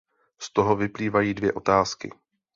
Z 0.39 0.49
toho 0.53 0.75
vyplývají 0.75 1.33
dvě 1.33 1.53
otázky. 1.53 2.11